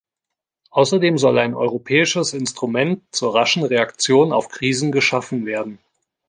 [0.71, 5.77] Außerdem soll ein europäisches Instrument zur raschen Reaktion auf Krisen geschaffen werden.